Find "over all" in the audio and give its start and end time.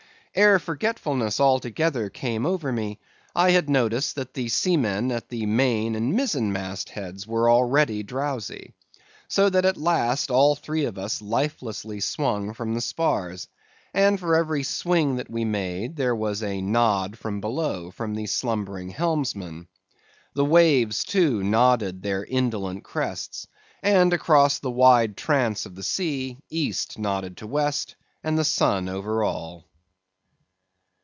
28.87-29.65